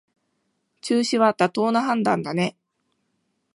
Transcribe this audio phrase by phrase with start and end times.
[0.81, 2.57] 中止は妥当な判断だね